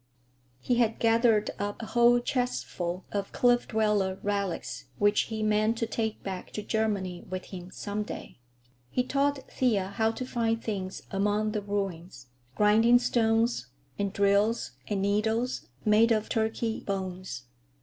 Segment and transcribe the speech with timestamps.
[0.59, 5.85] He had gathered up a whole chestful of Cliff Dweller relics which he meant to
[5.85, 8.39] take back to Germany with him some day.
[8.89, 13.67] He taught Thea how to find things among the ruins: grinding stones,
[13.99, 17.43] and drills and needles made of turkey bones.